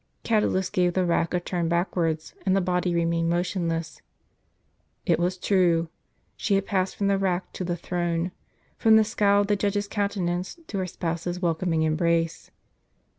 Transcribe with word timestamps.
Catulus 0.23 0.71
gave 0.71 0.93
the 0.93 1.05
rack 1.05 1.31
a 1.35 1.39
turn 1.39 1.69
backwards, 1.69 2.33
and 2.43 2.55
the 2.55 2.59
body 2.59 2.95
remained 2.95 3.29
motionless. 3.29 4.01
It 5.05 5.19
was 5.19 5.37
true; 5.37 5.89
she 6.35 6.55
had 6.55 6.65
passed 6.65 6.95
from 6.95 7.05
the 7.05 7.19
rack 7.19 7.53
to 7.53 7.63
the 7.63 7.77
throne, 7.77 8.31
from 8.79 8.95
the 8.95 9.03
scowl 9.03 9.41
of 9.41 9.45
the 9.47 9.55
judge's 9.55 9.87
counte 9.87 10.17
nance 10.17 10.57
to 10.65 10.79
her 10.79 10.87
Spouse's 10.87 11.39
welcoming 11.39 11.83
embrace. 11.83 12.49